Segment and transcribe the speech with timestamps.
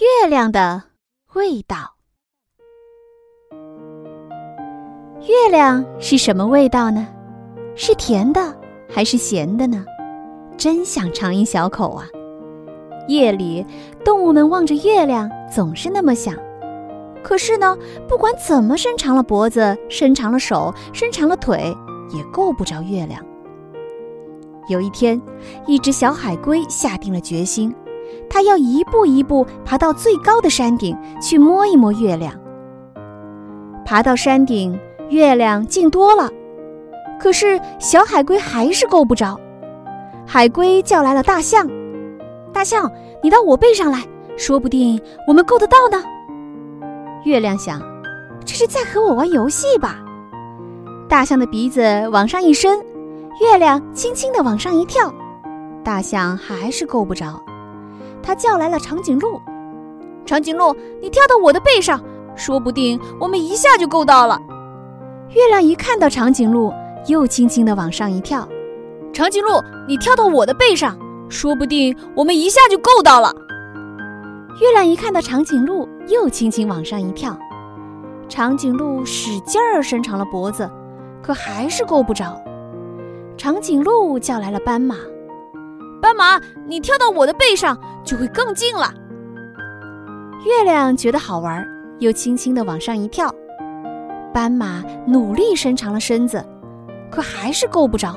[0.00, 0.82] 月亮的
[1.34, 1.76] 味道。
[5.28, 7.06] 月亮是什么味道呢？
[7.76, 8.40] 是甜的
[8.88, 9.84] 还是咸的呢？
[10.56, 12.06] 真想尝一小口啊！
[13.08, 13.66] 夜里，
[14.02, 16.34] 动物们望着月亮，总是那么想。
[17.22, 17.76] 可是呢，
[18.08, 21.76] 不管怎么伸长了脖子、伸长了手、伸长了腿，
[22.16, 23.22] 也够不着月亮。
[24.70, 25.20] 有一天，
[25.66, 27.74] 一只小海龟下定了决心。
[28.30, 32.32] 他要一步一步爬到最高的山顶去摸一摸月亮。
[33.84, 34.78] 爬到山顶，
[35.08, 36.30] 月亮近多了，
[37.20, 39.38] 可是小海龟还是够不着。
[40.24, 41.68] 海龟叫来了大象
[42.54, 42.88] ：“大象，
[43.20, 44.04] 你到我背上来，
[44.36, 46.02] 说不定我们够得到呢。”
[47.24, 47.82] 月亮想
[48.46, 49.96] ：“这是在和我玩游戏吧？”
[51.08, 52.78] 大象的鼻子往上一伸，
[53.40, 55.12] 月亮轻轻地往上一跳，
[55.82, 57.42] 大象还是够不着。
[58.22, 59.40] 他叫来了长颈鹿，
[60.24, 62.00] 长颈鹿，你跳到我的背上，
[62.34, 64.40] 说不定我们一下就够到了。
[65.30, 66.72] 月亮一看到长颈鹿，
[67.06, 68.48] 又轻轻地往上一跳。
[69.12, 70.96] 长颈鹿，你跳到我的背上，
[71.28, 73.34] 说不定我们一下就够到了。
[74.60, 77.36] 月亮一看到长颈鹿，又轻轻往上一跳。
[78.28, 80.70] 长颈鹿使劲儿伸长了脖子，
[81.22, 82.40] 可还是够不着。
[83.36, 84.96] 长颈鹿叫来了斑马。
[86.00, 88.92] 斑马，你跳到我的背上就会更近了。
[90.46, 91.66] 月亮觉得好玩，
[91.98, 93.32] 又轻轻地往上一跳。
[94.32, 96.44] 斑马努力伸长了身子，
[97.10, 98.16] 可还是够不着。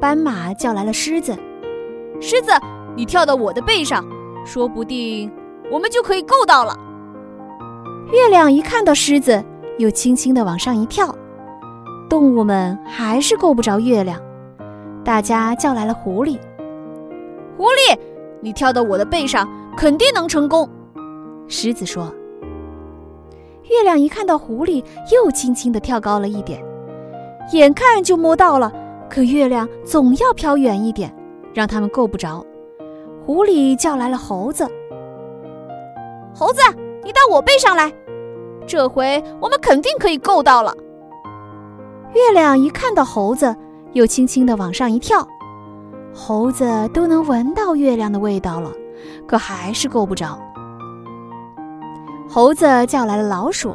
[0.00, 1.34] 斑马叫来了狮子，
[2.20, 2.52] 狮子，
[2.94, 4.04] 你跳到我的背上，
[4.44, 5.32] 说不定
[5.70, 6.76] 我们就可以够到了。
[8.12, 9.42] 月亮一看到狮子，
[9.78, 11.14] 又轻轻地往上一跳。
[12.10, 14.20] 动物们还是够不着月亮，
[15.02, 16.38] 大家叫来了狐狸。
[17.62, 17.96] 狐狸，
[18.40, 20.68] 你跳到我的背上，肯定能成功。
[21.46, 22.12] 狮子说。
[23.70, 26.60] 月亮一看到狐狸，又轻轻地跳高了一点，
[27.52, 28.72] 眼看就摸到了，
[29.08, 31.14] 可月亮总要飘远一点，
[31.54, 32.44] 让他们够不着。
[33.24, 34.68] 狐狸叫来了猴子。
[36.34, 36.60] 猴子，
[37.04, 37.92] 你到我背上来，
[38.66, 40.74] 这回我们肯定可以够到了。
[42.12, 43.54] 月亮一看到猴子，
[43.92, 45.24] 又轻轻地往上一跳。
[46.14, 48.70] 猴子都能闻到月亮的味道了，
[49.26, 50.38] 可还是够不着。
[52.28, 53.70] 猴子叫来了老鼠：“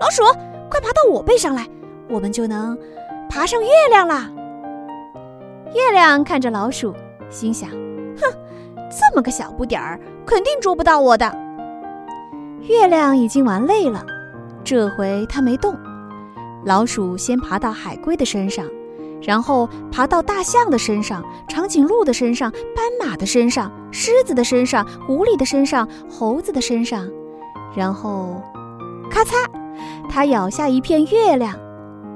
[0.00, 0.22] 老鼠，
[0.70, 1.66] 快爬到我背上来，
[2.08, 2.76] 我们就能
[3.28, 4.30] 爬上月亮啦！”
[5.74, 6.94] 月亮看着老鼠，
[7.28, 7.68] 心想
[8.20, 8.32] ：“哼，
[8.90, 11.32] 这么个小不点儿，肯定捉不到我的。”
[12.62, 14.04] 月亮已经玩累了，
[14.64, 15.76] 这回它没动。
[16.64, 18.64] 老鼠先爬到海龟的身上。
[19.22, 27.06] 然后爬到大象的身上、长颈鹿的身上、斑马的身上、狮子的身上、狐狸的身上、猴子的身上，
[27.76, 28.40] 然后，
[29.10, 29.46] 咔嚓，
[30.08, 31.54] 它咬下一片月亮。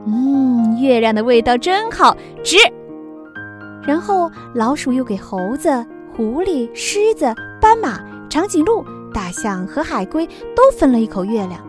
[0.06, 2.56] 嗯，月亮的味道真好吃。
[3.86, 5.84] 然后老鼠又给猴子、
[6.16, 8.00] 狐狸、狮子、斑马、
[8.30, 11.60] 长颈鹿、大象和海龟都分了一口月亮。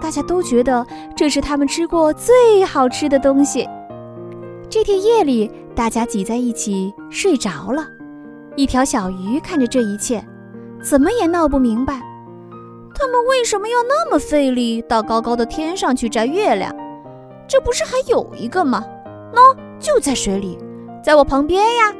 [0.00, 3.66] 大家都觉得这是他们吃过最好吃的东西。
[4.70, 7.84] 这天夜里，大家挤在一起睡着了。
[8.54, 10.24] 一条小鱼看着这一切，
[10.80, 12.00] 怎么也闹不明白，
[12.94, 16.72] 他们为什么要那么费力到高高的天上去摘月亮？
[17.48, 18.84] 这不是还有一个吗？
[19.34, 20.56] 喏，就在水里，
[21.02, 21.92] 在我旁边呀。